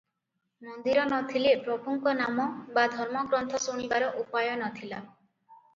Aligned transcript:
ମନ୍ଦିର 0.67 1.03
ନ 1.11 1.19
ଥିଲେ 1.33 1.51
ପ୍ରଭୁଙ୍କ 1.67 2.15
ନାମ 2.23 2.49
ବା 2.79 2.89
ଧର୍ମଗ୍ରନ୍ଥ 2.97 3.63
ଶୁଣିବାର 3.69 4.13
ଉପାୟ 4.25 4.53
ନ 4.57 4.77
ଥିଲା। 4.81 5.07